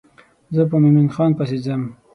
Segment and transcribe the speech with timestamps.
[0.55, 1.81] زه په مومن خان پسې ځم.